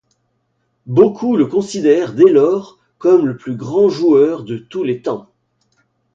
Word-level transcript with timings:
Beaucoup 0.87 1.35
le 1.37 1.45
considèrent 1.45 2.15
dès 2.15 2.31
lors 2.31 2.79
comme 2.97 3.27
le 3.27 3.37
plus 3.37 3.55
grand 3.55 3.87
joueur 3.87 4.43
de 4.43 4.57
tous 4.57 4.83
les 4.83 5.03
temps. 5.03 5.29